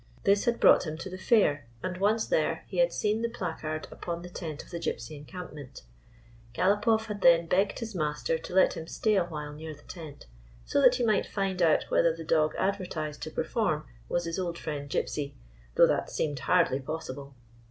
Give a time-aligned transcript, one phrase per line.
[0.23, 3.87] This had brought him to the Fair, and, once there, he had seen the placard
[3.91, 5.83] upon the tent of the Gypsy encampment.
[6.55, 10.25] Galopoff had then begged his master to let him stay a while near the tent,
[10.65, 14.57] so that he might find out whether the dog advertised to perform was his old
[14.57, 17.33] 191 GYPSY, THE TALKING DOG friend, Gypsy, though that seemed hardly pos sible.